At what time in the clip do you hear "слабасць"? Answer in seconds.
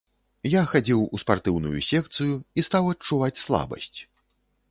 3.45-3.93